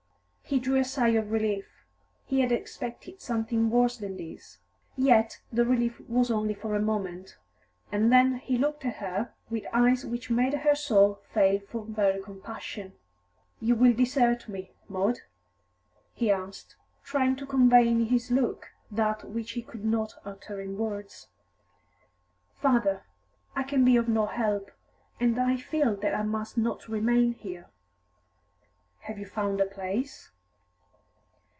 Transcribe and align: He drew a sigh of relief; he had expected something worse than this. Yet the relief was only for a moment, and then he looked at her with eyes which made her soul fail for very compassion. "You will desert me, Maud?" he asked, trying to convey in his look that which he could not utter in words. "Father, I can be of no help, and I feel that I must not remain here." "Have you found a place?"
He 0.43 0.59
drew 0.59 0.75
a 0.75 0.83
sigh 0.83 1.11
of 1.11 1.31
relief; 1.31 1.65
he 2.25 2.41
had 2.41 2.51
expected 2.51 3.21
something 3.21 3.69
worse 3.69 3.95
than 3.95 4.17
this. 4.17 4.59
Yet 4.97 5.39
the 5.49 5.63
relief 5.65 6.01
was 6.09 6.29
only 6.29 6.53
for 6.53 6.75
a 6.75 6.81
moment, 6.81 7.37
and 7.89 8.11
then 8.11 8.35
he 8.35 8.57
looked 8.57 8.83
at 8.83 8.97
her 8.97 9.33
with 9.49 9.63
eyes 9.71 10.05
which 10.05 10.29
made 10.29 10.53
her 10.53 10.75
soul 10.75 11.21
fail 11.33 11.61
for 11.61 11.85
very 11.85 12.21
compassion. 12.21 12.91
"You 13.61 13.75
will 13.75 13.93
desert 13.93 14.49
me, 14.49 14.71
Maud?" 14.89 15.19
he 16.13 16.29
asked, 16.29 16.75
trying 17.01 17.37
to 17.37 17.45
convey 17.45 17.87
in 17.87 18.07
his 18.07 18.29
look 18.29 18.71
that 18.91 19.23
which 19.29 19.51
he 19.51 19.61
could 19.61 19.85
not 19.85 20.15
utter 20.25 20.59
in 20.59 20.77
words. 20.77 21.29
"Father, 22.59 23.05
I 23.55 23.63
can 23.63 23.85
be 23.85 23.95
of 23.95 24.09
no 24.09 24.25
help, 24.25 24.69
and 25.17 25.39
I 25.39 25.55
feel 25.55 25.95
that 26.01 26.13
I 26.13 26.23
must 26.23 26.57
not 26.57 26.89
remain 26.89 27.35
here." 27.35 27.67
"Have 29.03 29.17
you 29.17 29.25
found 29.25 29.61
a 29.61 29.65
place?" 29.65 30.29